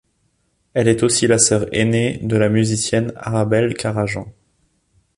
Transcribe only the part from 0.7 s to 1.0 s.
Elle